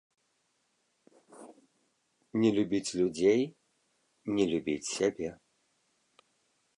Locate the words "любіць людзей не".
2.57-4.45